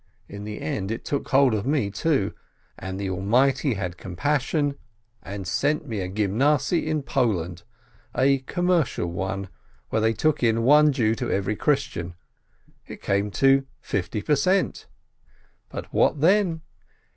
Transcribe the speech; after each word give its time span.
In 0.27 0.45
the 0.45 0.61
end 0.63 0.89
it 0.89 1.05
took 1.05 1.27
hold 1.29 1.53
of 1.53 1.67
me, 1.67 1.91
too, 1.91 2.33
and 2.75 2.99
the 2.99 3.07
Almighty 3.11 3.75
had 3.75 3.99
compassion, 3.99 4.73
and 5.21 5.45
sent 5.45 5.87
me 5.87 5.99
a 5.99 6.09
Gymnasiye 6.09 6.87
in 6.87 7.03
Poland, 7.03 7.61
a 8.17 8.39
"commercial" 8.39 9.05
one, 9.11 9.47
where 9.91 10.01
they 10.01 10.13
took 10.13 10.41
in 10.41 10.63
one 10.63 10.91
Jew 10.91 11.13
to 11.13 11.29
every 11.29 11.55
Christian. 11.55 12.15
It 12.87 13.03
came 13.03 13.29
to 13.45 13.67
fifty 13.79 14.23
per 14.23 14.35
cent. 14.35 14.87
But 15.69 15.93
what 15.93 16.19
then? 16.19 16.61